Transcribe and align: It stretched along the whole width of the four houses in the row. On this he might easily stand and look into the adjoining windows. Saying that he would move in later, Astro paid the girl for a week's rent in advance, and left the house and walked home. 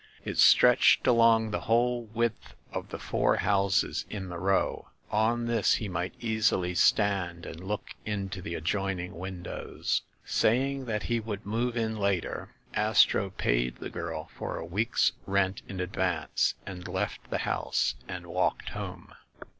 It 0.25 0.39
stretched 0.39 1.05
along 1.05 1.51
the 1.51 1.59
whole 1.69 2.05
width 2.05 2.55
of 2.71 2.89
the 2.89 2.97
four 2.97 3.35
houses 3.35 4.07
in 4.09 4.29
the 4.29 4.39
row. 4.39 4.87
On 5.11 5.45
this 5.45 5.75
he 5.75 5.87
might 5.87 6.15
easily 6.19 6.73
stand 6.73 7.45
and 7.45 7.59
look 7.63 7.91
into 8.03 8.41
the 8.41 8.55
adjoining 8.55 9.13
windows. 9.15 10.01
Saying 10.25 10.85
that 10.85 11.03
he 11.03 11.19
would 11.19 11.45
move 11.45 11.77
in 11.77 11.97
later, 11.99 12.49
Astro 12.73 13.29
paid 13.29 13.75
the 13.75 13.91
girl 13.91 14.31
for 14.33 14.57
a 14.57 14.65
week's 14.65 15.11
rent 15.27 15.61
in 15.67 15.79
advance, 15.79 16.55
and 16.65 16.87
left 16.87 17.29
the 17.29 17.37
house 17.37 17.93
and 18.07 18.25
walked 18.25 18.69
home. 18.69 19.13